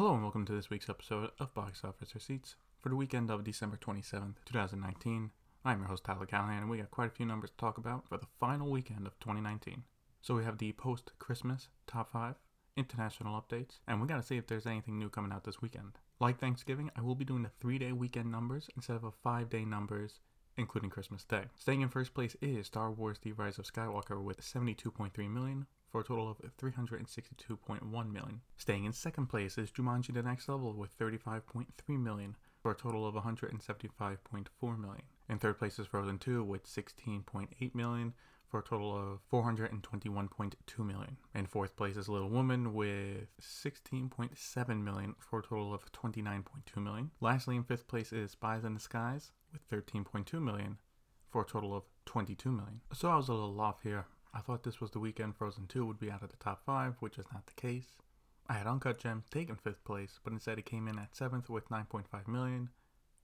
[0.00, 3.44] Hello and welcome to this week's episode of Box Office Receipts for the weekend of
[3.44, 5.30] December 27th, 2019.
[5.62, 8.08] I'm your host Tyler Callahan and we got quite a few numbers to talk about
[8.08, 9.82] for the final weekend of 2019.
[10.22, 12.36] So we have the post-Christmas top 5,
[12.78, 15.98] international updates, and we gotta see if there's anything new coming out this weekend.
[16.18, 20.20] Like Thanksgiving, I will be doing the 3-day weekend numbers instead of a 5-day numbers
[20.56, 21.44] including Christmas Day.
[21.58, 26.00] Staying in first place is Star Wars The Rise of Skywalker with 72.3 million for
[26.00, 28.40] a total of 362.1 million.
[28.56, 33.06] Staying in second place is Jumanji The Next Level with 35.3 million for a total
[33.06, 35.02] of 175.4 million.
[35.28, 38.12] In third place is Frozen 2 with 16.8 million
[38.50, 41.16] for a total of 421.2 million.
[41.34, 47.10] In fourth place is Little Woman with 16.7 million for a total of 29.2 million.
[47.20, 50.78] Lastly, in fifth place is Spies in Disguise with 13.2 million
[51.30, 52.80] for a total of 22 million.
[52.92, 54.06] So I was a little off here.
[54.32, 56.96] I thought this was the weekend Frozen 2 would be out of the top 5,
[57.00, 57.98] which is not the case.
[58.48, 61.68] I had Uncut Gems taking 5th place, but instead it came in at 7th with
[61.68, 62.70] 9.5 million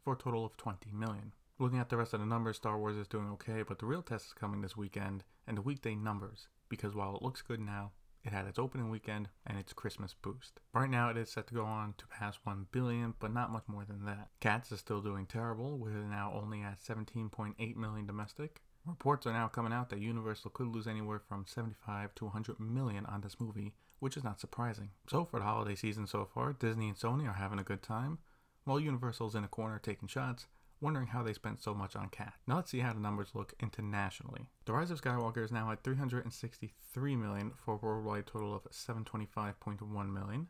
[0.02, 1.32] for a total of 20 million.
[1.58, 4.02] Looking at the rest of the numbers, Star Wars is doing okay, but the real
[4.02, 7.92] test is coming this weekend and the weekday numbers, because while it looks good now,
[8.24, 10.60] it had its opening weekend and its Christmas boost.
[10.74, 13.64] Right now, it is set to go on to pass 1 billion, but not much
[13.68, 14.30] more than that.
[14.40, 18.62] Cats is still doing terrible, with it now only at 17.8 million domestic.
[18.86, 23.04] Reports are now coming out that Universal could lose anywhere from 75 to 100 million
[23.06, 24.90] on this movie, which is not surprising.
[25.08, 28.18] So, for the holiday season so far, Disney and Sony are having a good time,
[28.64, 30.46] while Universal's in a corner taking shots
[30.80, 32.34] wondering how they spent so much on Cat.
[32.46, 34.46] Now let's see how the numbers look internationally.
[34.66, 40.12] The Rise of Skywalker is now at 363 million for a worldwide total of 725.1
[40.12, 40.48] million.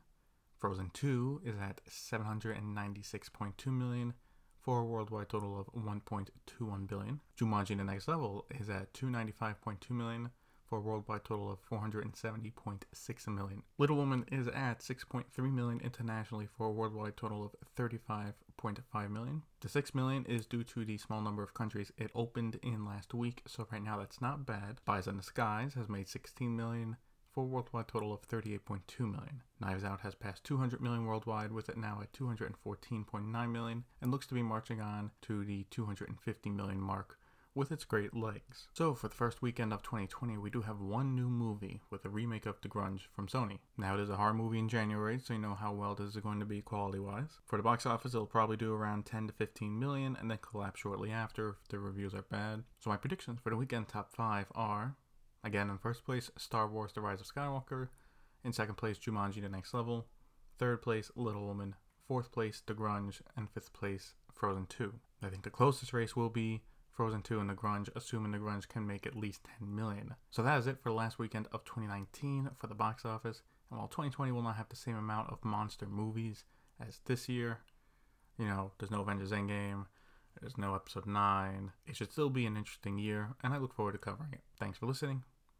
[0.58, 4.14] Frozen 2 is at 796.2 million
[4.66, 7.20] for a worldwide total of 1.21 billion.
[7.40, 10.30] Jumanji the Next Level is at 295.2 million
[10.68, 13.62] for a worldwide total of 470.6 million.
[13.78, 19.44] Little Woman is at 6.3 million internationally for a worldwide total of 35.5 million.
[19.60, 23.14] The 6 million is due to the small number of countries it opened in last
[23.14, 24.78] week, so right now that's not bad.
[24.78, 26.96] Spies in Disguise has made 16 million
[27.36, 29.42] for a worldwide total of 38.2 million.
[29.60, 34.26] Knives Out has passed 200 million worldwide with it now at 214.9 million and looks
[34.26, 37.18] to be marching on to the 250 million mark
[37.54, 38.68] with its great legs.
[38.72, 42.08] So, for the first weekend of 2020, we do have one new movie with a
[42.08, 43.58] remake of The Grudge from Sony.
[43.76, 46.22] Now, it is a horror movie in January, so you know how well this is
[46.22, 47.38] going to be quality wise.
[47.44, 50.80] For the box office, it'll probably do around 10 to 15 million and then collapse
[50.80, 52.64] shortly after if the reviews are bad.
[52.78, 54.96] So, my predictions for the weekend top 5 are
[55.46, 57.88] again, in first place, Star Wars The Rise of Skywalker.
[58.44, 60.06] In second place, Jumanji The Next Level.
[60.58, 61.74] Third place, Little Woman.
[62.06, 63.22] Fourth place, The Grudge.
[63.36, 64.92] And fifth place, Frozen 2.
[65.22, 66.62] I think the closest race will be
[66.92, 70.14] Frozen 2 and The Grudge, assuming The Grudge can make at least 10 million.
[70.30, 73.42] So that is it for the last weekend of 2019 for the box office.
[73.70, 76.44] And while 2020 will not have the same amount of monster movies
[76.86, 77.58] as this year,
[78.38, 79.86] you know, there's no Avengers Endgame,
[80.40, 83.92] there's no Episode 9, it should still be an interesting year, and I look forward
[83.92, 84.42] to covering it.
[84.58, 85.24] Thanks for listening,